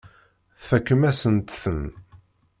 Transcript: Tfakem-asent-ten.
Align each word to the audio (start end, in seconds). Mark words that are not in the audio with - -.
Tfakem-asent-ten. 0.59 1.83